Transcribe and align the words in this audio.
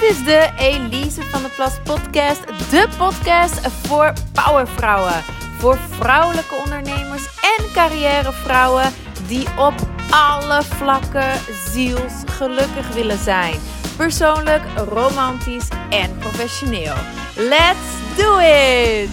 Dit 0.00 0.10
is 0.10 0.24
de 0.24 0.48
Elise 0.58 1.22
van 1.22 1.42
der 1.42 1.50
Plas 1.50 1.72
podcast. 1.84 2.46
De 2.70 2.88
podcast 2.98 3.60
voor 3.82 4.12
powervrouwen. 4.32 5.22
Voor 5.58 5.78
vrouwelijke 5.90 6.54
ondernemers 6.54 7.24
en 7.24 7.64
carrièrevrouwen 7.72 8.92
die 9.26 9.46
op 9.58 9.74
alle 10.10 10.62
vlakken 10.62 11.40
zielsgelukkig 11.72 12.88
willen 12.94 13.18
zijn. 13.18 13.54
Persoonlijk, 13.96 14.62
romantisch 14.88 15.68
en 15.90 16.18
professioneel. 16.18 16.94
Let's 17.36 18.16
do 18.16 18.38
it! 18.38 19.08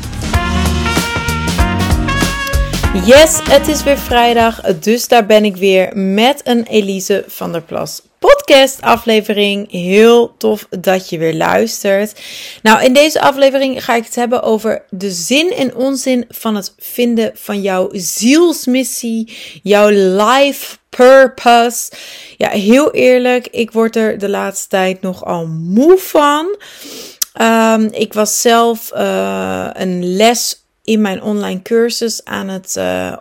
Yes, 3.05 3.40
het 3.49 3.68
is 3.68 3.84
weer 3.84 3.98
vrijdag, 3.98 4.62
dus 4.62 5.07
daar 5.07 5.26
ben 5.26 5.45
ik 5.45 5.55
weer 5.55 5.98
met 5.98 6.41
een 6.43 6.63
Elise 6.63 7.23
van 7.27 7.52
der 7.52 7.62
Plas 7.62 8.02
podcast 8.23 8.82
aflevering. 8.82 9.72
Heel 9.72 10.38
tof 10.38 10.68
dat 10.70 11.09
je 11.09 11.18
weer 11.18 11.34
luistert. 11.34 12.22
Nou, 12.62 12.84
in 12.84 12.94
deze 12.94 13.22
aflevering 13.22 13.84
ga 13.84 13.96
ik 13.96 14.04
het 14.04 14.16
hebben 14.16 14.41
over 14.41 14.86
de 14.90 15.12
zin 15.12 15.52
en 15.52 15.76
onzin 15.76 16.26
van 16.30 16.55
het 16.55 16.73
vinden 16.77 17.32
van 17.34 17.62
jouw 17.62 17.90
zielsmissie, 17.91 19.38
jouw 19.63 19.90
life 19.90 20.77
purpose. 20.90 21.91
Ja, 22.38 22.49
heel 22.49 22.91
eerlijk, 22.91 23.48
ik 23.48 23.72
word 23.72 23.96
er 23.96 24.18
de 24.18 24.30
laatste 24.30 24.68
tijd 24.68 25.02
nogal 25.02 25.48
moe 25.48 25.98
van. 25.98 26.58
Um, 27.41 27.90
ik 27.91 28.13
was 28.13 28.41
zelf 28.41 28.91
uh, 28.96 29.70
een 29.74 30.16
les 30.16 30.66
in 30.84 31.02
mijn 31.02 31.21
online 31.21 31.62
cursus 31.62 32.24
aan 32.24 32.48
het 32.48 32.76
uh, 32.77 33.16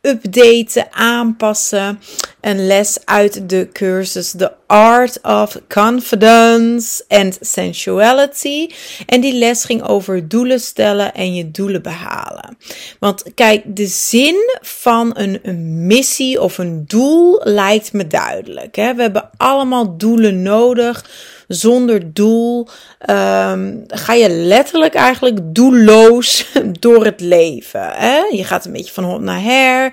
updaten, 0.00 0.92
aanpassen. 0.92 2.00
Een 2.40 2.66
les 2.66 2.98
uit 3.04 3.48
de 3.48 3.68
cursus 3.72 4.30
The 4.30 4.52
Art 4.66 5.18
of 5.22 5.58
Confidence 5.68 7.04
and 7.08 7.38
Sensuality. 7.40 8.68
En 9.06 9.20
die 9.20 9.32
les 9.32 9.64
ging 9.64 9.82
over 9.82 10.28
doelen 10.28 10.60
stellen 10.60 11.14
en 11.14 11.34
je 11.34 11.50
doelen 11.50 11.82
behalen. 11.82 12.56
Want 12.98 13.24
kijk, 13.34 13.62
de 13.66 13.86
zin 13.86 14.58
van 14.60 15.10
een, 15.14 15.86
missie 15.86 16.40
of 16.40 16.58
een 16.58 16.84
doel 16.86 17.40
lijkt 17.44 17.92
me 17.92 18.06
duidelijk. 18.06 18.76
Hè? 18.76 18.94
We 18.94 19.02
hebben 19.02 19.30
allemaal 19.36 19.96
doelen 19.96 20.42
nodig 20.42 21.04
zonder 21.52 22.12
doel 22.14 22.68
um, 23.10 23.84
ga 23.86 24.12
je 24.12 24.28
letterlijk 24.28 24.94
eigenlijk 24.94 25.38
doelloos 25.42 26.46
door 26.80 27.04
het 27.04 27.20
leven. 27.20 27.90
Hè? 27.92 28.18
Je 28.30 28.44
gaat 28.44 28.64
een 28.64 28.72
beetje 28.72 28.92
van 28.92 29.04
hond 29.04 29.22
naar 29.22 29.42
her. 29.42 29.92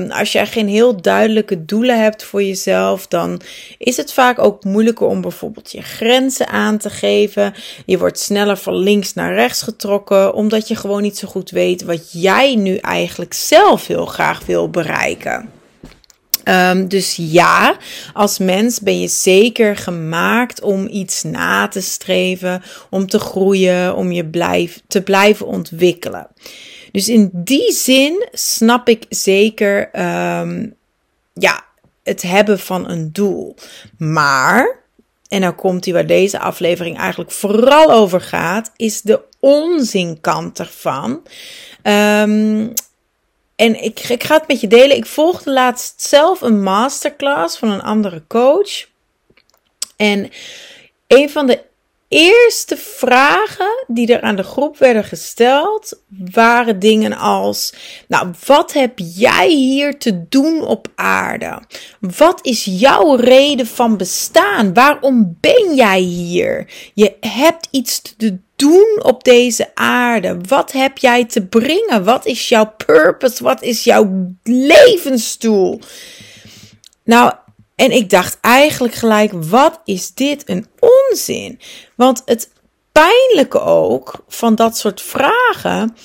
Um, 0.00 0.10
als 0.10 0.32
je 0.32 0.46
geen 0.46 0.68
heel 0.68 1.00
duidelijke 1.00 1.64
doelen 1.64 2.02
hebt 2.02 2.24
voor 2.24 2.42
jezelf, 2.42 3.06
dan 3.06 3.40
is 3.78 3.96
het 3.96 4.12
vaak 4.12 4.38
ook 4.38 4.64
moeilijker 4.64 5.06
om 5.06 5.20
bijvoorbeeld 5.20 5.72
je 5.72 5.82
grenzen 5.82 6.48
aan 6.48 6.78
te 6.78 6.90
geven. 6.90 7.54
Je 7.86 7.98
wordt 7.98 8.18
sneller 8.18 8.56
van 8.56 8.76
links 8.76 9.14
naar 9.14 9.34
rechts 9.34 9.62
getrokken, 9.62 10.34
omdat 10.34 10.68
je 10.68 10.76
gewoon 10.76 11.02
niet 11.02 11.18
zo 11.18 11.28
goed 11.28 11.50
weet 11.50 11.82
wat 11.82 12.12
jij 12.12 12.54
nu 12.54 12.76
eigenlijk 12.76 13.32
zelf 13.34 13.86
heel 13.86 14.06
graag 14.06 14.46
wil 14.46 14.70
bereiken. 14.70 15.61
Um, 16.44 16.88
dus 16.88 17.16
ja, 17.16 17.76
als 18.12 18.38
mens 18.38 18.80
ben 18.80 19.00
je 19.00 19.08
zeker 19.08 19.76
gemaakt 19.76 20.60
om 20.60 20.88
iets 20.88 21.22
na 21.22 21.68
te 21.68 21.80
streven, 21.80 22.62
om 22.90 23.06
te 23.06 23.18
groeien, 23.18 23.96
om 23.96 24.12
je 24.12 24.78
te 24.88 25.02
blijven 25.02 25.46
ontwikkelen. 25.46 26.26
Dus 26.92 27.08
in 27.08 27.30
die 27.32 27.72
zin 27.72 28.28
snap 28.32 28.88
ik 28.88 29.04
zeker 29.08 30.00
um, 30.40 30.74
ja, 31.32 31.64
het 32.02 32.22
hebben 32.22 32.58
van 32.58 32.90
een 32.90 33.12
doel. 33.12 33.56
Maar, 33.98 34.78
en 35.28 35.40
nou 35.40 35.54
komt 35.54 35.84
hij 35.84 35.94
waar 35.94 36.06
deze 36.06 36.38
aflevering 36.38 36.98
eigenlijk 36.98 37.30
vooral 37.30 37.92
over 37.92 38.20
gaat, 38.20 38.72
is 38.76 39.02
de 39.02 39.20
onzinkant 39.40 40.58
ervan. 40.58 41.22
Um, 41.82 42.72
en 43.56 43.82
ik, 43.82 44.00
ik 44.00 44.24
ga 44.24 44.36
het 44.36 44.48
met 44.48 44.60
je 44.60 44.66
delen. 44.66 44.96
Ik 44.96 45.06
volgde 45.06 45.50
laatst 45.50 46.02
zelf 46.02 46.40
een 46.40 46.62
masterclass 46.62 47.58
van 47.58 47.70
een 47.70 47.82
andere 47.82 48.22
coach. 48.28 48.86
En 49.96 50.30
een 51.06 51.30
van 51.30 51.46
de 51.46 51.62
eerste 52.08 52.76
vragen 52.76 53.84
die 53.86 54.14
er 54.14 54.20
aan 54.20 54.36
de 54.36 54.42
groep 54.42 54.78
werden 54.78 55.04
gesteld 55.04 56.00
waren 56.32 56.78
dingen 56.78 57.12
als: 57.12 57.74
Nou, 58.08 58.30
wat 58.46 58.72
heb 58.72 58.92
jij 58.96 59.48
hier 59.48 59.98
te 59.98 60.28
doen 60.28 60.62
op 60.64 60.88
aarde? 60.94 61.62
Wat 62.00 62.46
is 62.46 62.64
jouw 62.64 63.14
reden 63.14 63.66
van 63.66 63.96
bestaan? 63.96 64.74
Waarom 64.74 65.36
ben 65.40 65.74
jij 65.74 66.00
hier? 66.00 66.72
Je 66.94 67.16
hebt 67.20 67.68
iets 67.70 68.02
te 68.02 68.38
doen 68.62 68.98
op 69.02 69.24
deze 69.24 69.70
aarde? 69.74 70.36
Wat 70.48 70.72
heb 70.72 70.98
jij 70.98 71.24
te 71.24 71.46
brengen? 71.46 72.04
Wat 72.04 72.26
is 72.26 72.48
jouw 72.48 72.74
purpose? 72.86 73.42
Wat 73.42 73.62
is 73.62 73.84
jouw 73.84 74.34
levensdoel? 74.42 75.80
Nou, 77.04 77.32
en 77.74 77.90
ik 77.90 78.10
dacht 78.10 78.38
eigenlijk 78.40 78.94
gelijk, 78.94 79.32
wat 79.32 79.80
is 79.84 80.14
dit 80.14 80.48
een 80.48 80.66
onzin? 80.78 81.60
Want 81.96 82.22
het 82.24 82.50
pijnlijke 82.92 83.60
ook 83.60 84.24
van 84.28 84.54
dat 84.54 84.76
soort 84.76 85.02
vragen 85.02 85.96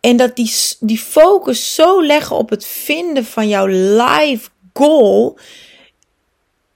en 0.00 0.16
dat 0.16 0.36
die, 0.36 0.52
die 0.80 0.98
focus 0.98 1.74
zo 1.74 2.04
leggen 2.04 2.36
op 2.36 2.50
het 2.50 2.66
vinden 2.66 3.24
van 3.24 3.48
jouw 3.48 3.66
life 3.66 4.48
goal, 4.72 5.38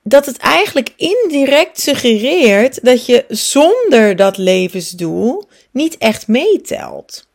dat 0.03 0.27
het 0.27 0.37
eigenlijk 0.37 0.93
indirect 0.97 1.81
suggereert 1.81 2.85
dat 2.85 3.07
je 3.07 3.25
zonder 3.29 4.17
dat 4.17 4.37
levensdoel 4.37 5.49
niet 5.71 5.99
echt 5.99 6.29
meetelt. 6.29 7.27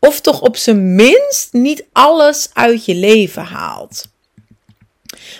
Of 0.00 0.20
toch 0.20 0.40
op 0.40 0.56
zijn 0.56 0.94
minst 0.94 1.48
niet 1.52 1.84
alles 1.92 2.50
uit 2.52 2.84
je 2.84 2.94
leven 2.94 3.44
haalt. 3.44 4.04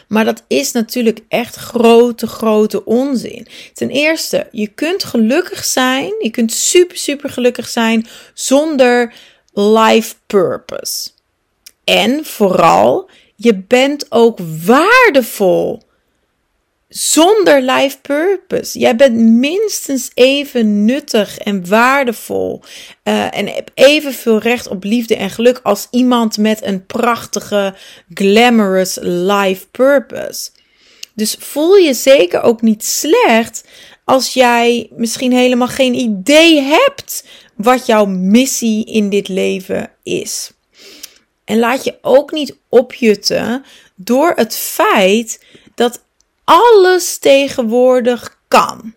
Maar 0.09 0.25
dat 0.25 0.43
is 0.47 0.73
natuurlijk 0.73 1.21
echt 1.29 1.55
grote, 1.55 2.27
grote 2.27 2.85
onzin. 2.85 3.47
Ten 3.75 3.91
eerste, 3.91 4.49
je 4.51 4.67
kunt 4.67 5.05
gelukkig 5.05 5.65
zijn, 5.65 6.15
je 6.19 6.31
kunt 6.31 6.53
super, 6.53 6.97
super 6.97 7.31
gelukkig 7.31 7.69
zijn 7.69 8.07
zonder 8.35 9.15
life 9.53 10.15
purpose. 10.27 11.11
En 11.85 12.25
vooral, 12.25 13.11
je 13.37 13.55
bent 13.55 14.07
ook 14.09 14.39
waardevol 14.65 15.83
zonder 16.89 17.63
life 17.63 18.01
purpose. 18.01 18.79
Jij 18.79 18.97
bent 18.97 19.17
minstens 19.17 20.11
even 20.15 20.85
nuttig 20.85 21.39
en 21.39 21.69
waardevol. 21.69 22.63
Uh, 23.05 23.37
en 23.37 23.47
hebt 23.47 23.71
evenveel 23.75 24.39
recht 24.39 24.69
op 24.69 24.85
liefde 24.85 25.17
en 25.17 25.31
geluk 25.31 25.61
als 25.63 25.87
iemand 25.91 26.39
met 26.39 26.63
een 26.63 26.87
prachtige, 26.87 27.75
glamorous 28.15 28.99
life 29.01 29.67
purpose. 29.71 30.51
Dus 31.15 31.37
voel 31.39 31.75
je 31.75 31.95
zeker 31.95 32.43
ook 32.43 32.63
niet 32.63 32.85
slecht 32.85 33.65
als 34.05 34.33
jij 34.33 34.91
misschien 34.97 35.33
helemaal 35.33 35.69
geen 35.69 35.95
idee 35.95 36.61
hebt 36.61 37.25
wat 37.57 37.87
jouw 37.87 38.05
missie 38.05 38.85
in 38.85 39.11
dit 39.11 39.29
leven 39.29 39.91
is. 40.03 40.51
En 41.45 41.59
laat 41.59 41.85
je 41.85 41.99
ook 42.03 42.33
niet 42.33 42.57
opjutten 42.69 43.65
door 43.95 44.33
het 44.37 44.57
feit 44.57 45.45
dat 45.75 46.05
alles 46.49 47.19
tegenwoordig 47.19 48.39
kan. 48.49 48.95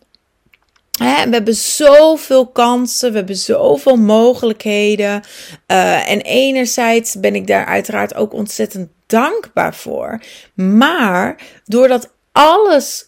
we 0.97 1.05
hebben 1.05 1.55
zoveel 1.55 2.47
kansen, 2.47 3.11
we 3.11 3.17
hebben 3.17 3.35
zoveel 3.35 3.95
mogelijkheden. 3.95 5.21
Uh, 5.67 6.09
en 6.09 6.21
enerzijds 6.21 7.19
ben 7.19 7.35
ik 7.35 7.47
daar 7.47 7.65
uiteraard 7.65 8.15
ook 8.15 8.33
ontzettend 8.33 8.89
dankbaar 9.07 9.75
voor. 9.75 10.21
Maar 10.55 11.41
doordat 11.65 12.13
alles 12.31 13.05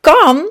kan, 0.00 0.50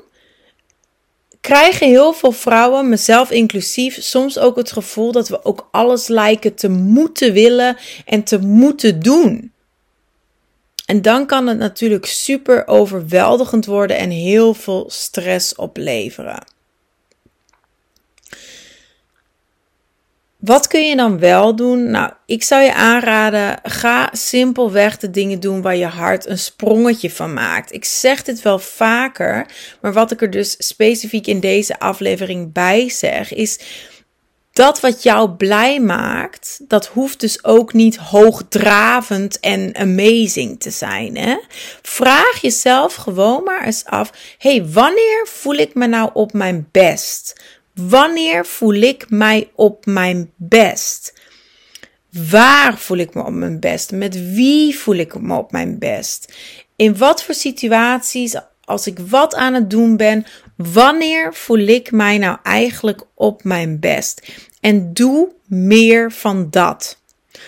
krijgen 1.42 1.88
heel 1.88 2.14
veel 2.14 2.32
vrouwen, 2.32 2.90
mezelf 2.90 3.32
inclusief, 3.32 4.02
soms 4.02 4.40
ook 4.40 4.56
het 4.56 4.72
gevoel 4.72 5.12
dat 5.12 5.30
we 5.30 5.46
ook 5.46 5.68
alles 5.72 6.08
lijken 6.08 6.56
te 6.56 6.70
moeten 6.70 7.34
willen 7.34 7.78
en 8.06 8.24
te 8.24 8.38
moeten 8.40 9.00
doen. 9.00 9.53
En 10.86 11.02
dan 11.02 11.26
kan 11.26 11.48
het 11.48 11.58
natuurlijk 11.58 12.06
super 12.06 12.68
overweldigend 12.68 13.66
worden 13.66 13.98
en 13.98 14.10
heel 14.10 14.54
veel 14.54 14.86
stress 14.90 15.56
opleveren. 15.56 16.44
Wat 20.44 20.68
kun 20.68 20.88
je 20.88 20.96
dan 20.96 21.20
wel 21.20 21.56
doen? 21.56 21.92
Nou, 21.92 22.12
ik 22.26 22.44
zou 22.44 22.62
je 22.62 22.74
aanraden: 22.74 23.60
ga 23.64 24.10
simpelweg 24.12 24.98
de 24.98 25.10
dingen 25.10 25.40
doen 25.40 25.62
waar 25.62 25.76
je 25.76 25.86
hart 25.86 26.28
een 26.28 26.38
sprongetje 26.38 27.12
van 27.12 27.34
maakt. 27.34 27.74
Ik 27.74 27.86
zeg 27.86 28.24
dit 28.24 28.42
wel 28.42 28.60
vaker, 28.60 29.46
maar 29.82 29.94
wat 29.94 30.12
ik 30.12 30.22
er 30.22 30.30
dus 30.30 30.56
specifiek 30.58 31.28
in 31.28 31.40
deze 31.40 31.80
aflevering 31.80 32.54
bij 32.54 32.90
zeg, 32.90 33.34
is 33.34 33.60
dat 34.54 34.80
wat 34.80 35.04
jou 35.04 35.30
blij 35.30 35.80
maakt, 35.80 36.60
dat 36.68 36.86
hoeft 36.86 37.20
dus 37.20 37.44
ook 37.44 37.74
niet 37.74 37.96
hoogdravend 37.96 39.40
en 39.40 39.76
amazing 39.76 40.60
te 40.60 40.70
zijn. 40.70 41.18
Hè? 41.18 41.38
Vraag 41.82 42.42
jezelf 42.42 42.96
gewoon 42.96 43.44
maar 43.44 43.66
eens 43.66 43.86
af: 43.86 44.12
hey, 44.38 44.66
wanneer 44.66 45.28
voel 45.28 45.56
ik 45.56 45.74
me 45.74 45.88
nou 45.88 46.10
op 46.14 46.34
mijn 46.34 46.68
best? 46.72 47.42
Wanneer 47.74 48.46
voel 48.46 48.74
ik 48.76 49.10
mij 49.10 49.50
op 49.56 49.86
mijn 49.86 50.32
best? 50.36 51.14
Waar 52.30 52.78
voel 52.78 52.98
ik 52.98 53.14
me 53.14 53.24
op 53.24 53.34
mijn 53.34 53.60
best? 53.60 53.92
Met 53.92 54.34
wie 54.34 54.78
voel 54.80 54.96
ik 54.96 55.22
me 55.22 55.38
op 55.38 55.52
mijn 55.52 55.80
best? 55.80 56.34
In 56.76 56.98
wat 56.98 57.24
voor 57.24 57.36
situaties, 57.36 58.36
als 58.66 58.88
ik 58.88 59.00
wat 59.00 59.36
aan 59.36 59.54
het 59.54 59.70
doen 59.70 59.98
ben, 59.98 60.26
wanneer 60.56 61.34
voel 61.34 61.60
ik 61.68 61.92
mij 61.92 62.18
nou 62.18 62.38
eigenlijk 62.44 63.02
op 63.14 63.44
mijn 63.44 63.80
best? 63.80 64.32
En 64.60 64.94
doe 64.94 65.32
meer 65.46 66.12
van 66.12 66.50
dat. 66.50 67.02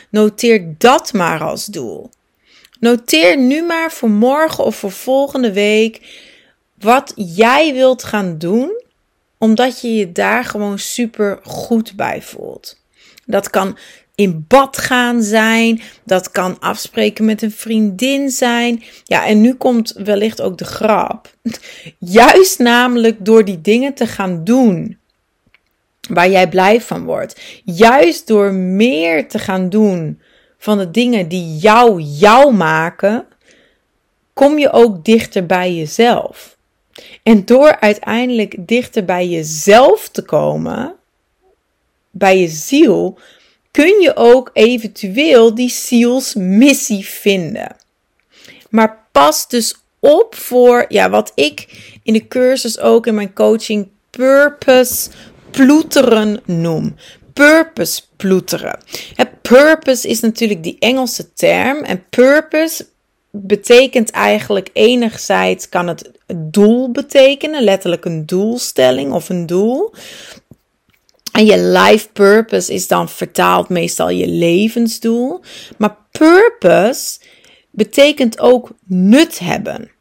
Noteer 0.10 0.76
dat 0.78 1.14
maar 1.14 1.42
als 1.42 1.66
doel. 1.66 2.10
Noteer 2.80 3.38
nu 3.38 3.64
maar 3.64 3.92
voor 3.92 4.10
morgen 4.10 4.64
of 4.64 4.76
voor 4.76 4.92
volgende 4.92 5.54
week 5.54 6.02
wat 6.80 7.14
jij 7.16 7.74
wilt 7.74 8.04
gaan 8.04 8.38
doen, 8.38 8.82
omdat 9.38 9.82
je 9.82 9.96
je 9.96 10.12
daar 10.12 10.46
gewoon 10.46 10.80
super 10.80 11.40
goed 11.44 11.96
bij 11.96 12.22
voelt. 12.22 12.82
Dat 13.26 13.50
kan 13.50 13.78
in 14.16 14.46
bad 14.48 14.78
gaan 14.78 15.22
zijn. 15.22 15.82
Dat 16.04 16.32
kan 16.32 16.60
afspreken 16.60 17.26
met 17.26 17.42
een 17.42 17.52
vriendin 17.52 18.30
zijn. 18.30 18.84
Ja, 19.04 19.26
en 19.26 19.42
nu 19.42 19.54
komt 19.54 19.92
wellicht 19.92 20.42
ook 20.42 20.58
de 20.58 20.66
grap. 20.66 21.36
Juist 22.00 22.60
namelijk 22.60 23.26
door 23.26 23.46
die 23.46 23.62
dingen 23.62 23.94
te 23.94 24.08
gaan 24.08 24.44
doen 24.44 24.98
waar 26.10 26.30
jij 26.30 26.50
blij 26.50 26.82
van 26.82 27.04
wordt. 27.04 27.42
Juist 27.64 28.28
door 28.28 28.54
meer 28.54 29.28
te 29.28 29.40
gaan 29.40 29.70
doen 29.70 30.22
van 30.58 30.78
de 30.78 30.92
dingen 30.92 31.28
die 31.28 31.58
jou 31.58 32.02
jou 32.02 32.54
maken, 32.54 33.26
kom 34.34 34.58
je 34.58 34.72
ook 34.72 35.06
dichter 35.06 35.46
bij 35.46 35.76
jezelf. 35.76 36.58
En 37.24 37.46
door 37.46 37.80
uiteindelijk 37.80 38.56
dichter 38.60 39.06
bij 39.06 39.28
jezelf 39.28 40.10
te 40.10 40.22
komen, 40.22 40.96
bij 42.12 42.40
je 42.40 42.48
ziel, 42.48 43.18
kun 43.76 44.02
je 44.02 44.16
ook 44.16 44.50
eventueel 44.54 45.56
die 45.56 45.70
zielsmissie 45.70 47.06
vinden. 47.06 47.76
Maar 48.70 49.08
pas 49.12 49.48
dus 49.48 49.76
op 50.00 50.36
voor 50.36 50.86
ja, 50.88 51.10
wat 51.10 51.32
ik 51.36 51.68
in 52.04 52.14
de 52.14 52.28
cursus 52.28 52.80
ook 52.80 53.08
in 53.08 53.16
mijn 53.16 53.34
coaching 53.34 53.88
purpose 54.10 55.10
ploeteren 55.52 56.42
noem. 56.46 56.96
Purpose 57.34 58.02
ploeteren. 58.16 58.80
Het 59.16 59.42
purpose 59.42 60.08
is 60.08 60.20
natuurlijk 60.20 60.64
die 60.64 60.76
Engelse 60.80 61.34
term 61.34 61.78
en 61.84 62.06
purpose 62.10 62.86
betekent 63.32 64.10
eigenlijk 64.12 64.70
enerzijds 64.74 65.70
kan 65.70 65.88
het 65.88 66.12
doel 66.36 66.92
betekenen, 66.92 67.64
letterlijk 67.64 68.06
een 68.06 68.26
doelstelling 68.26 69.14
of 69.14 69.30
een 69.30 69.46
doel. 69.46 69.94
En 71.36 71.46
je 71.46 71.58
life 71.58 72.08
purpose 72.14 72.74
is 72.74 72.88
dan 72.88 73.10
vertaald 73.10 73.70
meestal 73.70 74.10
je 74.10 74.28
levensdoel. 74.28 75.42
Maar 75.78 75.98
purpose 76.12 77.20
betekent 77.72 78.40
ook 78.40 78.70
nut 78.86 79.40
hebben. 79.40 79.92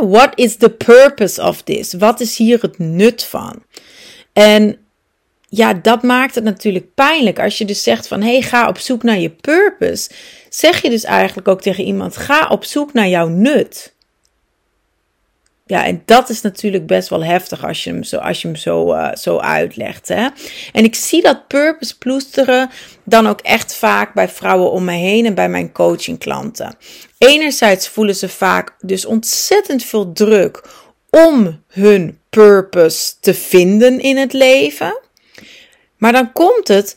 What 0.00 0.32
is 0.34 0.56
the 0.56 0.70
purpose 0.70 1.42
of 1.42 1.62
this? 1.62 1.92
Wat 1.92 2.20
is 2.20 2.36
hier 2.36 2.62
het 2.62 2.78
nut 2.78 3.24
van? 3.24 3.62
En 4.32 4.78
ja, 5.48 5.74
dat 5.74 6.02
maakt 6.02 6.34
het 6.34 6.44
natuurlijk 6.44 6.94
pijnlijk. 6.94 7.38
Als 7.38 7.58
je 7.58 7.64
dus 7.64 7.82
zegt 7.82 8.08
van, 8.08 8.22
hey, 8.22 8.42
ga 8.42 8.68
op 8.68 8.78
zoek 8.78 9.02
naar 9.02 9.18
je 9.18 9.30
purpose. 9.30 10.10
Zeg 10.48 10.82
je 10.82 10.90
dus 10.90 11.04
eigenlijk 11.04 11.48
ook 11.48 11.60
tegen 11.60 11.84
iemand, 11.84 12.16
ga 12.16 12.48
op 12.48 12.64
zoek 12.64 12.92
naar 12.92 13.08
jouw 13.08 13.28
nut. 13.28 13.94
Ja, 15.68 15.84
en 15.84 16.02
dat 16.04 16.28
is 16.28 16.40
natuurlijk 16.40 16.86
best 16.86 17.08
wel 17.08 17.24
heftig 17.24 17.66
als 17.66 17.84
je 17.84 17.90
hem 17.90 18.02
zo, 18.02 18.16
als 18.16 18.42
je 18.42 18.48
hem 18.48 18.56
zo, 18.56 18.94
uh, 18.94 19.14
zo 19.14 19.38
uitlegt. 19.38 20.08
Hè? 20.08 20.28
En 20.72 20.84
ik 20.84 20.94
zie 20.94 21.22
dat 21.22 21.46
purpose 21.46 21.98
ploesteren 21.98 22.70
dan 23.04 23.26
ook 23.26 23.40
echt 23.40 23.74
vaak 23.74 24.14
bij 24.14 24.28
vrouwen 24.28 24.70
om 24.70 24.84
me 24.84 24.92
heen 24.92 25.26
en 25.26 25.34
bij 25.34 25.48
mijn 25.48 25.72
coachingklanten. 25.72 26.74
Enerzijds 27.18 27.88
voelen 27.88 28.14
ze 28.14 28.28
vaak 28.28 28.74
dus 28.80 29.04
ontzettend 29.04 29.84
veel 29.84 30.12
druk 30.12 30.62
om 31.10 31.62
hun 31.68 32.18
purpose 32.30 33.12
te 33.20 33.34
vinden 33.34 34.00
in 34.00 34.16
het 34.16 34.32
leven. 34.32 35.00
Maar 35.96 36.12
dan 36.12 36.32
komt 36.32 36.68
het 36.68 36.96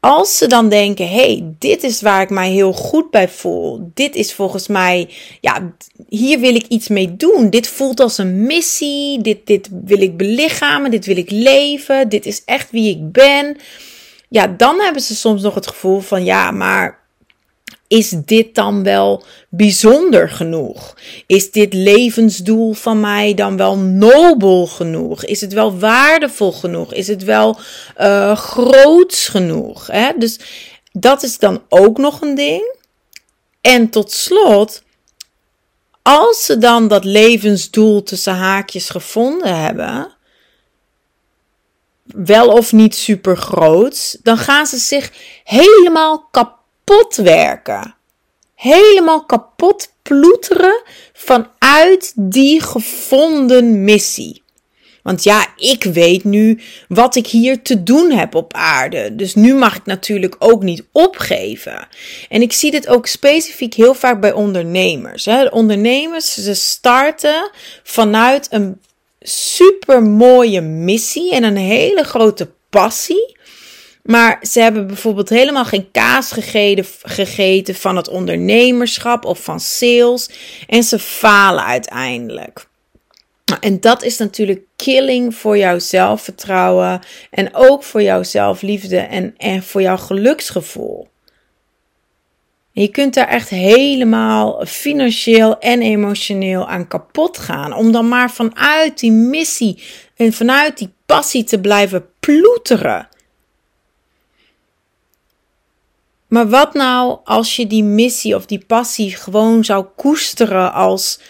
als 0.00 0.38
ze 0.38 0.46
dan 0.46 0.68
denken: 0.68 1.08
hey, 1.08 1.54
dit 1.58 1.82
is 1.82 2.00
waar 2.00 2.22
ik 2.22 2.30
mij 2.30 2.50
heel 2.50 2.72
goed 2.72 3.10
bij 3.10 3.28
voel. 3.28 3.90
Dit 3.94 4.14
is 4.14 4.34
volgens 4.34 4.68
mij, 4.68 5.08
ja, 5.40 5.72
hier 6.08 6.40
wil 6.40 6.54
ik 6.54 6.66
iets 6.66 6.88
mee 6.88 7.16
doen. 7.16 7.50
Dit 7.50 7.68
voelt 7.68 8.00
als 8.00 8.18
een 8.18 8.42
missie. 8.42 9.20
Dit, 9.20 9.46
dit 9.46 9.68
wil 9.84 10.00
ik 10.00 10.16
belichamen. 10.16 10.90
Dit 10.90 11.06
wil 11.06 11.16
ik 11.16 11.30
leven. 11.30 12.08
Dit 12.08 12.26
is 12.26 12.44
echt 12.44 12.70
wie 12.70 12.96
ik 12.96 13.12
ben. 13.12 13.56
Ja, 14.28 14.46
dan 14.46 14.80
hebben 14.80 15.02
ze 15.02 15.14
soms 15.14 15.42
nog 15.42 15.54
het 15.54 15.66
gevoel 15.66 16.00
van: 16.00 16.24
ja, 16.24 16.50
maar 16.50 16.99
is 17.90 18.10
dit 18.24 18.54
dan 18.54 18.82
wel 18.82 19.24
bijzonder 19.48 20.28
genoeg? 20.28 20.96
Is 21.26 21.50
dit 21.50 21.74
levensdoel 21.74 22.72
van 22.72 23.00
mij 23.00 23.34
dan 23.34 23.56
wel 23.56 23.76
nobel 23.76 24.66
genoeg? 24.66 25.24
Is 25.24 25.40
het 25.40 25.52
wel 25.52 25.78
waardevol 25.78 26.52
genoeg? 26.52 26.94
Is 26.94 27.06
het 27.06 27.24
wel 27.24 27.58
uh, 28.00 28.36
groots 28.36 29.28
genoeg? 29.28 29.86
Hè? 29.86 30.12
Dus 30.18 30.38
dat 30.92 31.22
is 31.22 31.38
dan 31.38 31.62
ook 31.68 31.98
nog 31.98 32.20
een 32.20 32.34
ding. 32.34 32.76
En 33.60 33.88
tot 33.88 34.12
slot, 34.12 34.82
als 36.02 36.44
ze 36.44 36.58
dan 36.58 36.88
dat 36.88 37.04
levensdoel 37.04 38.02
tussen 38.02 38.34
haakjes 38.34 38.88
gevonden 38.90 39.56
hebben, 39.56 40.16
wel 42.04 42.48
of 42.48 42.72
niet 42.72 42.94
super 42.94 43.36
groot, 43.36 44.18
dan 44.22 44.38
gaan 44.38 44.66
ze 44.66 44.78
zich 44.78 45.12
helemaal 45.44 46.28
kapot 46.30 46.58
kapot 46.90 47.16
werken. 47.16 47.94
Helemaal 48.54 49.24
kapot 49.24 49.92
ploeteren 50.02 50.82
vanuit 51.12 52.12
die 52.16 52.60
gevonden 52.60 53.84
missie. 53.84 54.42
Want 55.02 55.22
ja, 55.22 55.46
ik 55.56 55.84
weet 55.84 56.24
nu 56.24 56.60
wat 56.88 57.16
ik 57.16 57.26
hier 57.26 57.62
te 57.62 57.82
doen 57.82 58.10
heb 58.10 58.34
op 58.34 58.54
aarde. 58.54 59.14
Dus 59.14 59.34
nu 59.34 59.54
mag 59.54 59.76
ik 59.76 59.84
natuurlijk 59.84 60.36
ook 60.38 60.62
niet 60.62 60.84
opgeven. 60.92 61.88
En 62.28 62.42
ik 62.42 62.52
zie 62.52 62.70
dit 62.70 62.88
ook 62.88 63.06
specifiek 63.06 63.74
heel 63.74 63.94
vaak 63.94 64.20
bij 64.20 64.32
ondernemers. 64.32 65.24
Hè. 65.24 65.44
ondernemers, 65.46 66.34
ze 66.34 66.54
starten 66.54 67.50
vanuit 67.82 68.46
een 68.50 68.80
super 69.20 70.02
mooie 70.02 70.60
missie 70.60 71.34
en 71.34 71.42
een 71.42 71.56
hele 71.56 72.04
grote 72.04 72.50
passie. 72.70 73.38
Maar 74.10 74.38
ze 74.42 74.60
hebben 74.60 74.86
bijvoorbeeld 74.86 75.28
helemaal 75.28 75.64
geen 75.64 75.90
kaas 75.90 76.32
gegeten, 76.32 76.84
gegeten 77.02 77.74
van 77.74 77.96
het 77.96 78.08
ondernemerschap 78.08 79.24
of 79.24 79.44
van 79.44 79.60
sales. 79.60 80.30
En 80.66 80.82
ze 80.82 80.98
falen 80.98 81.64
uiteindelijk. 81.64 82.66
En 83.60 83.80
dat 83.80 84.02
is 84.02 84.18
natuurlijk 84.18 84.62
killing 84.76 85.34
voor 85.34 85.58
jouw 85.58 85.78
zelfvertrouwen. 85.78 87.00
En 87.30 87.54
ook 87.54 87.82
voor 87.82 88.02
jouw 88.02 88.22
zelfliefde 88.22 88.98
en, 88.98 89.34
en 89.36 89.62
voor 89.62 89.82
jouw 89.82 89.96
geluksgevoel. 89.96 91.08
Je 92.72 92.88
kunt 92.88 93.14
daar 93.14 93.28
echt 93.28 93.48
helemaal 93.48 94.66
financieel 94.66 95.58
en 95.58 95.82
emotioneel 95.82 96.68
aan 96.68 96.88
kapot 96.88 97.38
gaan. 97.38 97.72
Om 97.72 97.92
dan 97.92 98.08
maar 98.08 98.30
vanuit 98.30 98.98
die 98.98 99.12
missie 99.12 99.82
en 100.16 100.32
vanuit 100.32 100.78
die 100.78 100.92
passie 101.06 101.44
te 101.44 101.60
blijven 101.60 102.06
ploeteren. 102.20 103.08
Maar 106.30 106.48
wat 106.48 106.74
nou 106.74 107.18
als 107.24 107.56
je 107.56 107.66
die 107.66 107.84
missie 107.84 108.34
of 108.34 108.46
die 108.46 108.64
passie 108.66 109.16
gewoon 109.16 109.64
zou 109.64 109.86
koesteren 109.96 110.72
als 110.72 111.20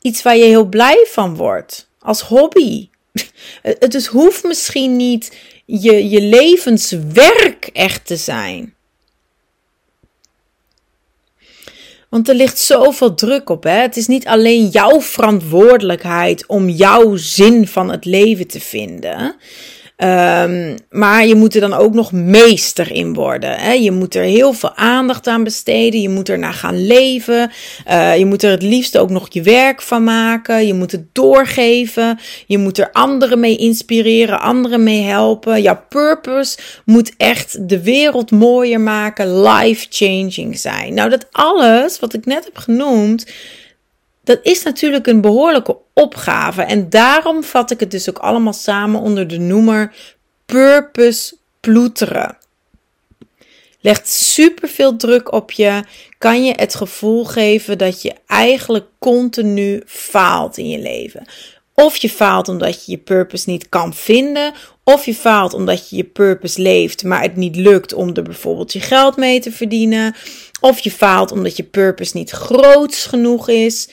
iets 0.00 0.22
waar 0.22 0.36
je 0.36 0.44
heel 0.44 0.64
blij 0.64 1.06
van 1.08 1.36
wordt, 1.36 1.90
als 1.98 2.20
hobby? 2.20 2.88
Het 3.62 4.06
hoeft 4.06 4.44
misschien 4.44 4.96
niet 4.96 5.36
je, 5.64 6.08
je 6.08 6.20
levenswerk 6.20 7.70
echt 7.72 8.06
te 8.06 8.16
zijn. 8.16 8.74
Want 12.08 12.28
er 12.28 12.34
ligt 12.34 12.58
zoveel 12.58 13.14
druk 13.14 13.50
op. 13.50 13.62
Hè? 13.62 13.70
Het 13.80 13.96
is 13.96 14.06
niet 14.06 14.26
alleen 14.26 14.66
jouw 14.66 15.00
verantwoordelijkheid 15.00 16.46
om 16.46 16.68
jouw 16.68 17.16
zin 17.16 17.66
van 17.66 17.90
het 17.90 18.04
leven 18.04 18.46
te 18.46 18.60
vinden. 18.60 19.36
Ehm, 19.98 20.76
maar 20.90 21.26
je 21.26 21.34
moet 21.34 21.54
er 21.54 21.60
dan 21.60 21.72
ook 21.72 21.94
nog 21.94 22.12
meester 22.12 22.92
in 22.92 23.14
worden. 23.14 23.50
Hè? 23.50 23.72
Je 23.72 23.90
moet 23.90 24.14
er 24.14 24.22
heel 24.22 24.52
veel 24.52 24.74
aandacht 24.74 25.26
aan 25.26 25.44
besteden. 25.44 26.00
Je 26.00 26.08
moet 26.08 26.28
er 26.28 26.38
naar 26.38 26.52
gaan 26.52 26.86
leven. 26.86 27.50
Uh, 27.88 28.18
je 28.18 28.24
moet 28.24 28.42
er 28.42 28.50
het 28.50 28.62
liefst 28.62 28.98
ook 28.98 29.10
nog 29.10 29.26
je 29.30 29.42
werk 29.42 29.82
van 29.82 30.04
maken. 30.04 30.66
Je 30.66 30.74
moet 30.74 30.92
het 30.92 31.14
doorgeven. 31.14 32.18
Je 32.46 32.58
moet 32.58 32.78
er 32.78 32.92
anderen 32.92 33.40
mee 33.40 33.56
inspireren, 33.56 34.40
anderen 34.40 34.82
mee 34.82 35.02
helpen. 35.02 35.62
Jouw 35.62 35.82
purpose 35.88 36.58
moet 36.84 37.12
echt 37.16 37.68
de 37.68 37.82
wereld 37.82 38.30
mooier 38.30 38.80
maken, 38.80 39.42
life-changing 39.42 40.58
zijn. 40.58 40.94
Nou, 40.94 41.10
dat 41.10 41.26
alles 41.30 41.98
wat 42.00 42.14
ik 42.14 42.26
net 42.26 42.44
heb 42.44 42.56
genoemd 42.56 43.26
dat 44.28 44.38
is 44.42 44.62
natuurlijk 44.62 45.06
een 45.06 45.20
behoorlijke 45.20 45.76
opgave. 45.94 46.62
En 46.62 46.90
daarom 46.90 47.44
vat 47.44 47.70
ik 47.70 47.80
het 47.80 47.90
dus 47.90 48.08
ook 48.08 48.18
allemaal 48.18 48.52
samen 48.52 49.00
onder 49.00 49.28
de 49.28 49.38
noemer 49.38 49.94
purpose 50.46 51.36
ploeteren. 51.60 52.36
Legt 53.80 54.08
super 54.08 54.68
veel 54.68 54.96
druk 54.96 55.32
op 55.32 55.50
je, 55.50 55.82
kan 56.18 56.44
je 56.44 56.52
het 56.56 56.74
gevoel 56.74 57.24
geven 57.24 57.78
dat 57.78 58.02
je 58.02 58.14
eigenlijk 58.26 58.86
continu 58.98 59.82
faalt 59.86 60.56
in 60.56 60.68
je 60.68 60.78
leven. 60.78 61.24
Of 61.74 61.96
je 61.96 62.10
faalt 62.10 62.48
omdat 62.48 62.84
je 62.84 62.92
je 62.92 62.98
purpose 62.98 63.50
niet 63.50 63.68
kan 63.68 63.94
vinden, 63.94 64.52
of 64.84 65.04
je 65.04 65.14
faalt 65.14 65.54
omdat 65.54 65.88
je 65.88 65.96
je 65.96 66.04
purpose 66.04 66.62
leeft, 66.62 67.04
maar 67.04 67.22
het 67.22 67.36
niet 67.36 67.56
lukt 67.56 67.92
om 67.92 68.14
er 68.14 68.22
bijvoorbeeld 68.22 68.72
je 68.72 68.80
geld 68.80 69.16
mee 69.16 69.40
te 69.40 69.52
verdienen. 69.52 70.14
Of 70.60 70.78
je 70.78 70.90
faalt 70.90 71.32
omdat 71.32 71.56
je 71.56 71.62
purpose 71.62 72.16
niet 72.16 72.30
groots 72.30 73.06
genoeg 73.06 73.48
is. 73.48 73.88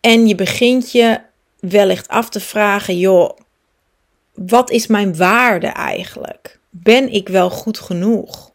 En 0.00 0.26
je 0.26 0.34
begint 0.34 0.92
je 0.92 1.20
wellicht 1.60 2.08
af 2.08 2.28
te 2.28 2.40
vragen: 2.40 2.98
joh, 2.98 3.38
wat 4.34 4.70
is 4.70 4.86
mijn 4.86 5.16
waarde 5.16 5.66
eigenlijk? 5.66 6.58
Ben 6.70 7.12
ik 7.12 7.28
wel 7.28 7.50
goed 7.50 7.78
genoeg? 7.78 8.50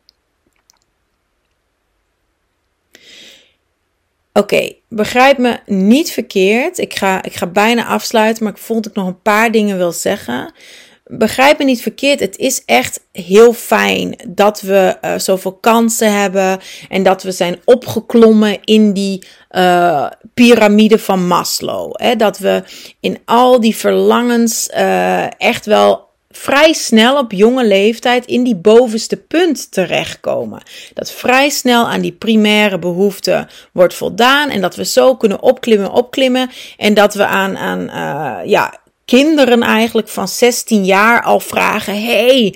Oké, 4.34 4.74
begrijp 4.90 5.38
me 5.38 5.60
niet 5.66 6.12
verkeerd. 6.12 6.78
Ik 6.78 6.96
ga, 6.96 7.24
ik 7.24 7.34
ga 7.34 7.48
bijna 7.48 7.86
afsluiten, 7.86 8.44
maar 8.44 8.54
ik 8.54 8.60
voel 8.60 8.82
dat 8.82 8.86
ik 8.86 8.98
nog 8.98 9.08
een 9.08 9.22
paar 9.22 9.52
dingen 9.52 9.78
wil 9.78 9.92
zeggen 9.92 10.54
begrijp 11.08 11.58
me 11.58 11.66
niet 11.66 11.82
verkeerd. 11.82 12.20
Het 12.20 12.38
is 12.38 12.64
echt 12.66 13.00
heel 13.12 13.54
fijn 13.54 14.16
dat 14.28 14.62
we 14.62 14.98
uh, 15.02 15.14
zoveel 15.18 15.54
kansen 15.54 16.22
hebben. 16.22 16.60
En 16.90 17.04
dat 17.04 17.24
we 17.24 17.32
zijn 17.32 17.60
opgeklommen 17.66 18.58
in 18.64 18.94
die 18.94 19.24
uh, 19.52 20.08
piramide 20.34 21.00
van 21.00 21.28
Maslow. 21.28 21.92
Hè? 21.94 22.16
Dat 22.16 22.38
we 22.38 22.64
in 23.00 23.20
al 23.26 23.60
die 23.60 23.76
verlangens 23.76 24.70
uh, 24.76 25.42
echt 25.42 25.66
wel 25.66 26.04
vrij 26.30 26.74
snel 26.74 27.18
op 27.18 27.32
jonge 27.32 27.66
leeftijd 27.66 28.26
in 28.26 28.44
die 28.44 28.56
bovenste 28.56 29.18
punt 29.18 29.72
terechtkomen. 29.72 30.62
Dat 30.94 31.12
vrij 31.12 31.50
snel 31.50 31.88
aan 31.88 32.02
die 32.02 32.12
primaire 32.12 32.80
behoeften 32.80 33.50
wordt 33.74 33.94
voldaan 33.94 34.50
en 34.50 34.62
dat 34.62 34.76
we 34.76 34.86
zo 34.86 35.16
kunnen 35.16 35.42
opklimmen, 35.42 35.92
opklimmen 35.92 36.50
en 36.78 36.94
dat 36.94 37.14
we 37.14 37.26
aan, 37.26 37.58
aan 37.58 37.90
ja, 38.48 38.80
kinderen 39.06 39.62
eigenlijk 39.62 40.08
van 40.08 40.28
16 40.28 40.86
jaar 40.86 41.24
al 41.24 41.40
vragen: 41.40 42.04
hey, 42.04 42.56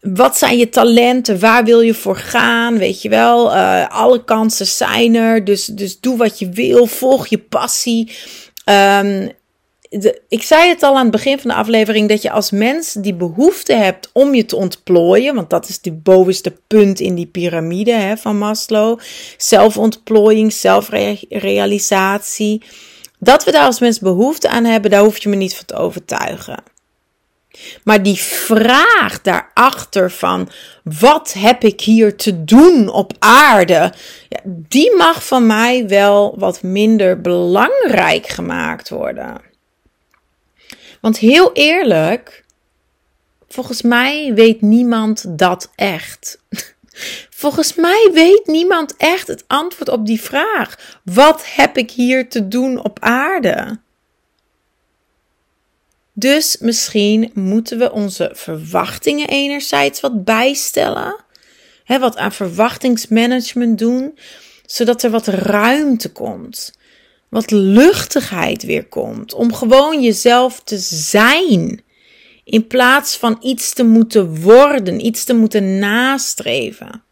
wat 0.00 0.38
zijn 0.38 0.58
je 0.58 0.68
talenten? 0.68 1.40
Waar 1.40 1.64
wil 1.64 1.80
je 1.80 1.94
voor 1.94 2.16
gaan? 2.16 2.78
Weet 2.78 3.02
je 3.02 3.08
wel, 3.08 3.54
uh, 3.54 3.88
alle 3.88 4.24
kansen 4.24 4.66
zijn 4.66 5.14
er. 5.14 5.44
Dus, 5.44 5.66
dus 5.66 6.00
doe 6.00 6.16
wat 6.16 6.38
je 6.38 6.48
wil, 6.48 6.86
volg 6.86 7.26
je 7.26 7.38
passie. 7.38 8.10
De, 10.00 10.22
ik 10.28 10.42
zei 10.42 10.68
het 10.68 10.82
al 10.82 10.96
aan 10.96 11.02
het 11.02 11.10
begin 11.10 11.38
van 11.38 11.50
de 11.50 11.56
aflevering 11.56 12.08
dat 12.08 12.22
je 12.22 12.30
als 12.30 12.50
mens 12.50 12.92
die 12.92 13.14
behoefte 13.14 13.72
hebt 13.72 14.10
om 14.12 14.34
je 14.34 14.44
te 14.44 14.56
ontplooien, 14.56 15.34
want 15.34 15.50
dat 15.50 15.68
is 15.68 15.80
de 15.80 15.92
bovenste 15.92 16.52
punt 16.66 17.00
in 17.00 17.14
die 17.14 17.26
piramide 17.26 18.16
van 18.18 18.38
Maslow: 18.38 18.98
zelfontplooiing, 19.36 20.52
zelfrealisatie. 20.52 22.62
Dat 23.24 23.44
we 23.44 23.50
daar 23.50 23.64
als 23.64 23.80
mens 23.80 23.98
behoefte 23.98 24.48
aan 24.48 24.64
hebben, 24.64 24.90
daar 24.90 25.02
hoef 25.02 25.18
je 25.18 25.28
me 25.28 25.36
niet 25.36 25.54
van 25.56 25.64
te 25.64 25.74
overtuigen. 25.74 26.62
Maar 27.84 28.02
die 28.02 28.16
vraag 28.18 29.22
daarachter 29.22 30.10
van 30.10 30.48
wat 30.82 31.32
heb 31.32 31.64
ik 31.64 31.80
hier 31.80 32.16
te 32.16 32.44
doen 32.44 32.88
op 32.88 33.12
aarde, 33.18 33.92
die 34.44 34.96
mag 34.96 35.26
van 35.26 35.46
mij 35.46 35.88
wel 35.88 36.34
wat 36.38 36.62
minder 36.62 37.20
belangrijk 37.20 38.26
gemaakt 38.26 38.88
worden. 38.88 39.40
Want 41.00 41.18
heel 41.18 41.52
eerlijk, 41.52 42.44
volgens 43.48 43.82
mij 43.82 44.32
weet 44.34 44.60
niemand 44.60 45.38
dat 45.38 45.70
echt. 45.74 46.38
Volgens 47.30 47.74
mij 47.74 48.10
weet 48.12 48.46
niemand 48.46 48.96
echt 48.96 49.26
het 49.26 49.44
antwoord 49.46 49.88
op 49.88 50.06
die 50.06 50.20
vraag. 50.20 50.98
Wat 51.04 51.42
heb 51.46 51.76
ik 51.76 51.90
hier 51.90 52.28
te 52.28 52.48
doen 52.48 52.84
op 52.84 52.98
aarde? 53.00 53.78
Dus 56.12 56.56
misschien 56.60 57.30
moeten 57.34 57.78
we 57.78 57.92
onze 57.92 58.30
verwachtingen 58.32 59.28
enerzijds 59.28 60.00
wat 60.00 60.24
bijstellen. 60.24 61.24
Hè, 61.84 61.98
wat 61.98 62.16
aan 62.16 62.32
verwachtingsmanagement 62.32 63.78
doen, 63.78 64.18
zodat 64.66 65.02
er 65.02 65.10
wat 65.10 65.26
ruimte 65.26 66.12
komt. 66.12 66.72
Wat 67.28 67.50
luchtigheid 67.50 68.62
weer 68.62 68.86
komt. 68.86 69.34
Om 69.34 69.54
gewoon 69.54 70.02
jezelf 70.02 70.60
te 70.60 70.78
zijn. 70.78 71.82
In 72.44 72.66
plaats 72.66 73.16
van 73.16 73.38
iets 73.40 73.72
te 73.72 73.84
moeten 73.84 74.40
worden, 74.40 75.06
iets 75.06 75.24
te 75.24 75.34
moeten 75.34 75.78
nastreven. 75.78 77.02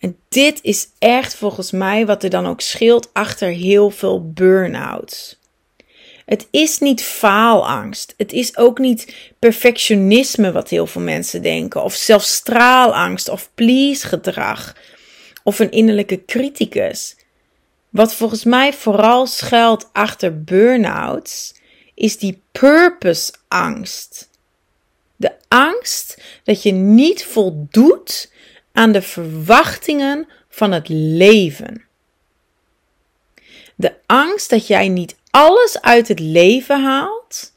En 0.00 0.16
dit 0.28 0.58
is 0.62 0.88
echt 0.98 1.34
volgens 1.34 1.70
mij 1.70 2.06
wat 2.06 2.22
er 2.22 2.30
dan 2.30 2.46
ook 2.46 2.60
scheelt 2.60 3.10
achter 3.12 3.48
heel 3.48 3.90
veel 3.90 4.32
burn-outs. 4.32 5.38
Het 6.24 6.48
is 6.50 6.78
niet 6.78 7.02
faalangst. 7.02 8.14
Het 8.16 8.32
is 8.32 8.56
ook 8.56 8.78
niet 8.78 9.14
perfectionisme 9.38 10.52
wat 10.52 10.68
heel 10.68 10.86
veel 10.86 11.02
mensen 11.02 11.42
denken. 11.42 11.82
Of 11.82 11.94
zelfs 11.94 12.34
straalangst 12.34 13.28
of 13.28 13.50
please 13.54 14.06
gedrag. 14.06 14.76
Of 15.42 15.58
een 15.58 15.70
innerlijke 15.70 16.24
criticus. 16.24 17.16
Wat 17.88 18.14
volgens 18.14 18.44
mij 18.44 18.72
vooral 18.72 19.26
schuilt 19.26 19.88
achter 19.92 20.44
burn-outs 20.44 21.54
is 22.00 22.18
die 22.18 22.42
purpose 22.52 23.32
angst. 23.48 24.30
De 25.16 25.32
angst 25.48 26.22
dat 26.44 26.62
je 26.62 26.72
niet 26.72 27.24
voldoet 27.24 28.32
aan 28.72 28.92
de 28.92 29.02
verwachtingen 29.02 30.28
van 30.48 30.72
het 30.72 30.88
leven. 30.88 31.84
De 33.74 33.94
angst 34.06 34.50
dat 34.50 34.66
jij 34.66 34.88
niet 34.88 35.16
alles 35.30 35.80
uit 35.80 36.08
het 36.08 36.20
leven 36.20 36.82
haalt, 36.84 37.52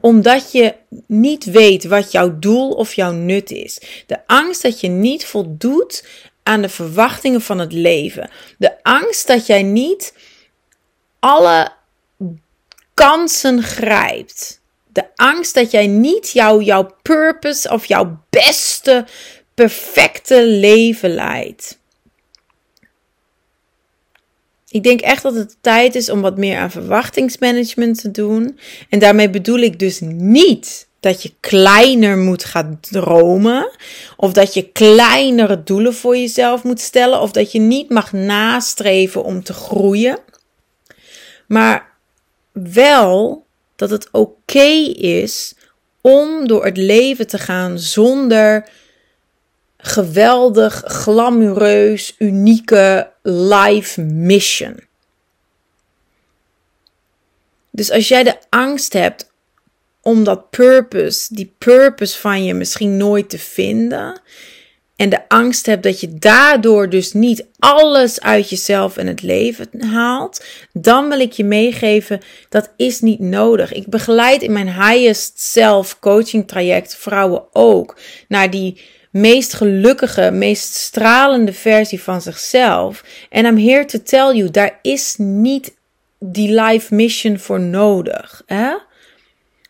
omdat 0.00 0.52
je 0.52 0.74
niet 1.06 1.44
weet 1.44 1.84
wat 1.84 2.12
jouw 2.12 2.38
doel 2.38 2.70
of 2.70 2.94
jouw 2.94 3.12
nut 3.12 3.50
is. 3.50 3.80
De 4.06 4.26
angst 4.26 4.62
dat 4.62 4.80
je 4.80 4.88
niet 4.88 5.24
voldoet 5.24 6.06
aan 6.42 6.62
de 6.62 6.68
verwachtingen 6.68 7.40
van 7.40 7.58
het 7.58 7.72
leven. 7.72 8.30
De 8.58 8.82
angst 8.82 9.26
dat 9.26 9.46
jij 9.46 9.62
niet 9.62 10.14
alle 11.18 11.72
kansen 12.94 13.62
grijpt. 13.62 14.62
De 14.92 15.04
angst 15.14 15.54
dat 15.54 15.70
jij 15.70 15.86
niet 15.86 16.30
jouw, 16.30 16.60
jouw 16.60 16.96
purpose 17.02 17.70
of 17.70 17.84
jouw 17.84 18.24
beste 18.30 19.04
perfecte 19.54 20.46
leven 20.46 21.14
leidt. 21.14 21.78
Ik 24.68 24.82
denk 24.82 25.00
echt 25.00 25.22
dat 25.22 25.34
het 25.34 25.56
tijd 25.60 25.94
is 25.94 26.10
om 26.10 26.20
wat 26.20 26.36
meer 26.36 26.58
aan 26.58 26.70
verwachtingsmanagement 26.70 28.00
te 28.00 28.10
doen. 28.10 28.58
En 28.88 28.98
daarmee 28.98 29.30
bedoel 29.30 29.58
ik 29.58 29.78
dus 29.78 30.00
niet 30.02 30.88
dat 31.00 31.22
je 31.22 31.32
kleiner 31.40 32.16
moet 32.16 32.44
gaan 32.44 32.78
dromen. 32.80 33.70
Of 34.16 34.32
dat 34.32 34.54
je 34.54 34.72
kleinere 34.72 35.62
doelen 35.62 35.94
voor 35.94 36.16
jezelf 36.16 36.62
moet 36.62 36.80
stellen. 36.80 37.20
Of 37.20 37.30
dat 37.30 37.52
je 37.52 37.58
niet 37.58 37.90
mag 37.90 38.12
nastreven 38.12 39.24
om 39.24 39.42
te 39.42 39.52
groeien. 39.52 40.18
Maar 41.46 41.93
wel 42.54 43.46
dat 43.76 43.90
het 43.90 44.08
oké 44.10 44.92
is 44.96 45.54
om 46.00 46.46
door 46.46 46.64
het 46.64 46.76
leven 46.76 47.26
te 47.26 47.38
gaan 47.38 47.78
zonder 47.78 48.68
geweldig, 49.76 50.82
glamoureus, 50.86 52.14
unieke 52.18 53.10
life 53.22 54.00
mission. 54.00 54.80
Dus 57.70 57.90
als 57.90 58.08
jij 58.08 58.22
de 58.22 58.36
angst 58.48 58.92
hebt 58.92 59.32
om 60.00 60.24
dat 60.24 60.50
purpose, 60.50 61.34
die 61.34 61.54
purpose 61.58 62.18
van 62.18 62.44
je 62.44 62.54
misschien 62.54 62.96
nooit 62.96 63.30
te 63.30 63.38
vinden, 63.38 64.20
en 64.96 65.08
de 65.08 65.28
angst 65.28 65.66
hebt 65.66 65.82
dat 65.82 66.00
je 66.00 66.14
daardoor 66.18 66.90
dus 66.90 67.12
niet 67.12 67.46
alles 67.58 68.20
uit 68.20 68.50
jezelf 68.50 68.96
en 68.96 69.06
het 69.06 69.22
leven 69.22 69.84
haalt, 69.84 70.44
dan 70.72 71.08
wil 71.08 71.20
ik 71.20 71.32
je 71.32 71.44
meegeven 71.44 72.20
dat 72.48 72.72
is 72.76 73.00
niet 73.00 73.20
nodig. 73.20 73.72
Ik 73.72 73.86
begeleid 73.86 74.42
in 74.42 74.52
mijn 74.52 74.72
highest 74.72 75.40
self 75.40 75.98
coaching 75.98 76.48
traject 76.48 76.96
vrouwen 76.96 77.44
ook 77.52 77.96
naar 78.28 78.50
die 78.50 78.80
meest 79.10 79.54
gelukkige, 79.54 80.30
meest 80.30 80.74
stralende 80.74 81.52
versie 81.52 82.02
van 82.02 82.20
zichzelf. 82.22 83.04
En 83.30 83.44
I'm 83.44 83.58
here 83.58 83.84
to 83.84 83.98
tell 84.02 84.34
you, 84.36 84.50
daar 84.50 84.78
is 84.82 85.14
niet 85.18 85.74
die 86.18 86.62
life 86.62 86.94
mission 86.94 87.38
voor 87.38 87.60
nodig. 87.60 88.42
Hè? 88.46 88.74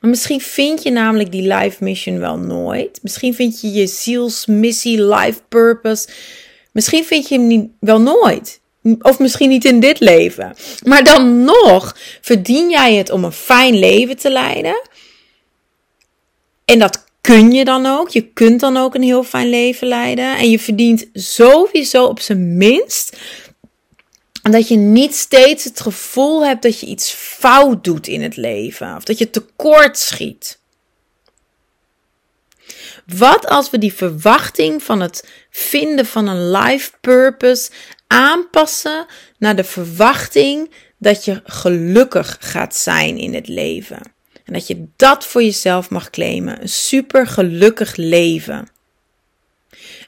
Misschien 0.04 0.40
vind 0.40 0.82
je 0.82 0.90
namelijk 0.90 1.32
die 1.32 1.54
life 1.54 1.84
mission 1.84 2.18
wel 2.18 2.38
nooit. 2.38 2.99
Misschien 3.02 3.34
vind 3.34 3.61
je 3.61 3.73
je 3.73 3.87
zielsmissie, 3.87 5.02
life 5.02 5.40
purpose. 5.49 6.08
Misschien 6.73 7.04
vind 7.04 7.28
je 7.28 7.34
hem 7.34 7.46
niet, 7.46 7.70
wel 7.80 8.00
nooit. 8.00 8.61
Of 9.00 9.18
misschien 9.18 9.49
niet 9.49 9.64
in 9.64 9.80
dit 9.80 10.00
leven. 10.00 10.54
Maar 10.84 11.04
dan 11.04 11.44
nog 11.44 11.96
verdien 12.20 12.70
jij 12.70 12.94
het 12.94 13.11
om 13.11 13.25
een 13.25 13.32
fijn 13.32 13.78
leven 13.78 14.16
te 14.16 14.30
leiden. 14.30 14.80
En 16.64 16.78
dat 16.78 17.04
kun 17.20 17.52
je 17.52 17.64
dan 17.64 17.87
ook. 17.87 18.08
Je 18.08 18.32
kunt 18.32 18.61
dan 18.61 18.76
ook 18.76 18.94
een 18.94 19.02
heel 19.02 19.25
fijn 19.25 19.49
leven 19.49 19.88
leiden. 19.88 20.37
En 20.37 20.50
je 20.50 20.58
verdient 20.58 21.06
sowieso 21.12 22.04
op 22.04 22.20
zijn 22.20 22.56
minst 22.56 23.16
dat 24.53 24.69
je 24.69 24.77
niet 24.77 25.15
steeds 25.15 25.65
het 25.65 25.81
gevoel 25.81 26.47
hebt 26.47 26.63
dat 26.63 26.81
je 26.81 26.87
iets 26.87 27.11
fout 27.11 27.85
doet 27.85 28.07
in 28.07 28.23
het 28.23 28.37
leven. 28.37 28.97
Of 28.97 29.05
dat 29.05 29.19
je 29.19 29.31
tekort 29.31 29.99
schiet. 29.99 30.59
Wat 33.07 33.47
als 33.47 33.71
we 33.71 33.79
die 33.79 33.95
verwachting 33.95 34.83
van 34.83 35.01
het 35.01 35.29
vinden 35.51 36.07
van 36.07 36.27
een 36.27 36.51
life 36.51 36.91
purpose 37.01 37.71
aanpassen 38.07 39.07
naar 39.39 39.57
de 39.57 39.65
verwachting 39.65 40.71
dat 40.99 41.25
je 41.25 41.43
gelukkig 41.45 42.37
gaat 42.41 42.77
zijn 42.77 43.19
in 43.19 43.35
het 43.35 43.49
leven? 43.49 44.13
En 44.45 44.53
dat 44.53 44.67
je 44.67 44.87
dat 44.97 45.27
voor 45.27 45.43
jezelf 45.43 45.91
mag 45.91 46.11
claimen. 46.11 46.63
Een 46.63 46.69
super 46.69 47.27
gelukkig 47.27 47.97
leven. 47.97 48.69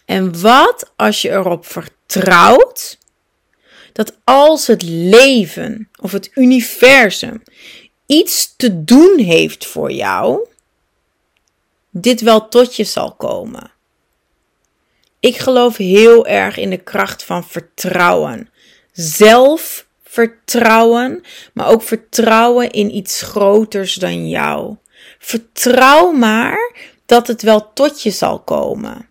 En 0.05 0.41
wat 0.41 0.93
als 0.97 1.23
je 1.23 1.31
erop 1.31 1.67
vertrouwt 1.67 2.99
dat 3.97 4.17
als 4.25 4.67
het 4.67 4.83
leven 4.83 5.89
of 6.01 6.13
het 6.13 6.31
universum 6.35 7.43
iets 8.07 8.57
te 8.57 8.85
doen 8.85 9.19
heeft 9.19 9.67
voor 9.67 9.93
jou, 9.93 10.49
dit 11.91 12.21
wel 12.21 12.49
tot 12.49 12.77
je 12.77 12.85
zal 12.85 13.15
komen. 13.15 13.71
Ik 15.21 15.37
geloof 15.37 15.77
heel 15.77 16.27
erg 16.27 16.57
in 16.57 16.71
de 16.71 16.77
kracht 16.77 17.23
van 17.23 17.45
vertrouwen. 17.45 18.51
Zelfvertrouwen, 18.93 21.23
maar 21.53 21.69
ook 21.69 21.83
vertrouwen 21.83 22.71
in 22.71 22.95
iets 22.95 23.23
groters 23.23 23.95
dan 23.95 24.29
jou. 24.29 24.77
Vertrouw 25.19 26.13
maar 26.13 26.75
dat 27.07 27.27
het 27.27 27.43
wel 27.43 27.73
tot 27.73 28.03
je 28.03 28.11
zal 28.11 28.41
komen. 28.41 29.09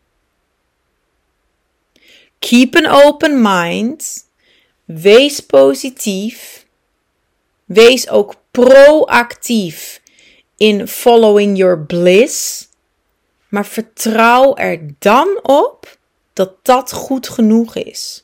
Keep 2.39 2.75
an 2.75 2.85
open 2.85 3.41
mind 3.41 4.25
Wees 4.85 5.39
positief. 5.39 6.65
Wees 7.65 8.09
ook 8.09 8.35
proactief 8.51 10.01
in 10.57 10.87
following 10.87 11.57
your 11.57 11.79
bliss. 11.79 12.67
Maar 13.49 13.65
vertrouw 13.65 14.55
er 14.55 14.79
dan 14.99 15.39
op 15.41 15.97
dat 16.33 16.53
dat 16.61 16.93
goed 16.93 17.29
genoeg 17.29 17.75
is. 17.75 18.23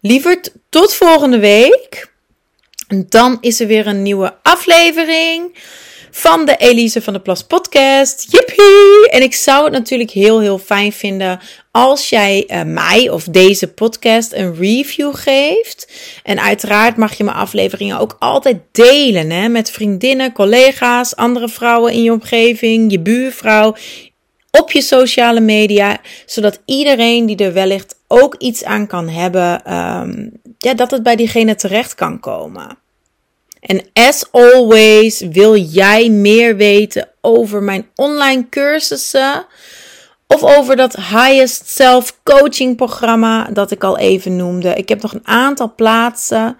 Lieverd, 0.00 0.52
tot 0.68 0.94
volgende 0.94 1.38
week. 1.38 2.12
En 2.88 3.06
dan 3.08 3.38
is 3.40 3.60
er 3.60 3.66
weer 3.66 3.86
een 3.86 4.02
nieuwe 4.02 4.38
aflevering 4.42 5.56
van 6.18 6.44
de 6.44 6.56
Elise 6.56 7.02
van 7.02 7.12
de 7.12 7.20
Plas 7.20 7.42
podcast. 7.42 8.26
Jippie! 8.30 9.10
En 9.10 9.22
ik 9.22 9.34
zou 9.34 9.64
het 9.64 9.72
natuurlijk 9.72 10.10
heel, 10.10 10.40
heel 10.40 10.58
fijn 10.58 10.92
vinden 10.92 11.40
als 11.70 12.08
jij 12.08 12.44
uh, 12.46 12.62
mij 12.62 13.10
of 13.10 13.24
deze 13.24 13.72
podcast 13.72 14.32
een 14.32 14.54
review 14.54 15.14
geeft. 15.14 15.92
En 16.22 16.40
uiteraard 16.40 16.96
mag 16.96 17.14
je 17.14 17.24
mijn 17.24 17.36
afleveringen 17.36 17.98
ook 17.98 18.16
altijd 18.18 18.56
delen 18.72 19.30
hè, 19.30 19.48
met 19.48 19.70
vriendinnen, 19.70 20.32
collega's, 20.32 21.16
andere 21.16 21.48
vrouwen 21.48 21.92
in 21.92 22.02
je 22.02 22.12
omgeving, 22.12 22.90
je 22.90 23.00
buurvrouw, 23.00 23.74
op 24.50 24.72
je 24.72 24.82
sociale 24.82 25.40
media, 25.40 26.00
zodat 26.26 26.60
iedereen 26.64 27.26
die 27.26 27.36
er 27.36 27.52
wellicht 27.52 27.94
ook 28.08 28.34
iets 28.38 28.64
aan 28.64 28.86
kan 28.86 29.08
hebben, 29.08 29.74
um, 29.74 30.32
ja, 30.58 30.74
dat 30.74 30.90
het 30.90 31.02
bij 31.02 31.16
diegene 31.16 31.54
terecht 31.54 31.94
kan 31.94 32.20
komen. 32.20 32.86
En 33.60 33.82
as 33.92 34.24
always 34.30 35.20
wil 35.20 35.56
jij 35.56 36.10
meer 36.10 36.56
weten 36.56 37.08
over 37.20 37.62
mijn 37.62 37.86
online 37.94 38.48
cursussen 38.48 39.46
of 40.26 40.42
over 40.42 40.76
dat 40.76 40.96
highest 40.96 41.68
self 41.68 42.18
coaching 42.22 42.76
programma 42.76 43.48
dat 43.52 43.70
ik 43.70 43.84
al 43.84 43.98
even 43.98 44.36
noemde. 44.36 44.74
Ik 44.74 44.88
heb 44.88 45.02
nog 45.02 45.14
een 45.14 45.26
aantal 45.26 45.72
plaatsen. 45.74 46.56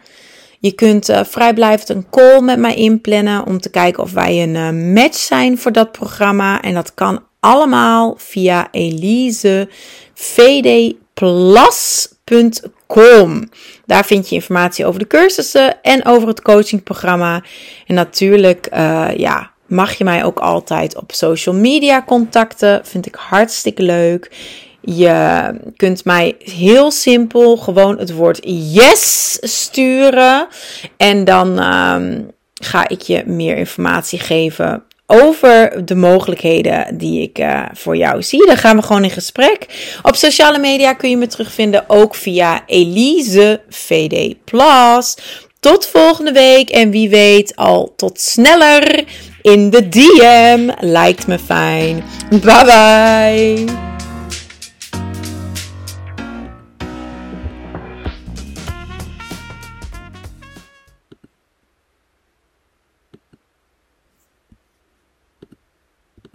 Je 0.60 0.72
kunt 0.72 1.10
uh, 1.10 1.20
vrijblijvend 1.24 1.88
een 1.88 2.10
call 2.10 2.40
met 2.40 2.58
mij 2.58 2.74
inplannen 2.74 3.46
om 3.46 3.60
te 3.60 3.70
kijken 3.70 4.02
of 4.02 4.12
wij 4.12 4.42
een 4.42 4.54
uh, 4.54 4.94
match 4.94 5.16
zijn 5.18 5.58
voor 5.58 5.72
dat 5.72 5.92
programma. 5.92 6.62
En 6.62 6.74
dat 6.74 6.94
kan 6.94 7.22
allemaal 7.40 8.14
via 8.18 8.68
elisevdplas.com. 12.30 13.48
Daar 13.86 14.04
vind 14.04 14.28
je 14.28 14.34
informatie 14.34 14.86
over 14.86 15.00
de 15.00 15.06
cursussen 15.06 15.82
en 15.82 16.04
over 16.04 16.28
het 16.28 16.42
coachingprogramma. 16.42 17.42
En 17.86 17.94
natuurlijk, 17.94 18.68
uh, 18.72 19.08
ja, 19.16 19.50
mag 19.66 19.94
je 19.94 20.04
mij 20.04 20.24
ook 20.24 20.38
altijd 20.38 20.96
op 20.96 21.12
social 21.12 21.54
media 21.54 22.02
contacten. 22.06 22.80
Vind 22.84 23.06
ik 23.06 23.14
hartstikke 23.14 23.82
leuk. 23.82 24.30
Je 24.80 25.54
kunt 25.76 26.04
mij 26.04 26.36
heel 26.38 26.90
simpel 26.90 27.56
gewoon 27.56 27.98
het 27.98 28.12
woord 28.14 28.40
yes 28.72 29.38
sturen. 29.40 30.46
En 30.96 31.24
dan 31.24 31.62
um, 31.62 32.30
ga 32.54 32.88
ik 32.88 33.00
je 33.00 33.22
meer 33.26 33.56
informatie 33.56 34.18
geven 34.18 34.84
over 35.10 35.84
de 35.84 35.94
mogelijkheden 35.94 36.98
die 36.98 37.22
ik 37.22 37.38
uh, 37.38 37.62
voor 37.72 37.96
jou 37.96 38.22
zie. 38.22 38.46
Dan 38.46 38.56
gaan 38.56 38.76
we 38.76 38.82
gewoon 38.82 39.04
in 39.04 39.10
gesprek. 39.10 39.66
Op 40.02 40.14
sociale 40.14 40.58
media 40.58 40.92
kun 40.92 41.10
je 41.10 41.16
me 41.16 41.26
terugvinden 41.26 41.84
ook 41.86 42.14
via 42.14 42.62
Elise 42.66 43.60
VD 43.68 44.34
Plus. 44.44 45.16
Tot 45.60 45.86
volgende 45.86 46.32
week 46.32 46.70
en 46.70 46.90
wie 46.90 47.08
weet 47.08 47.56
al 47.56 47.92
tot 47.96 48.20
sneller 48.20 49.04
in 49.42 49.70
de 49.70 49.88
DM. 49.88 50.70
Lijkt 50.80 51.26
me 51.26 51.38
fijn. 51.38 52.04
Bye 52.30 52.64
bye. 52.64 53.87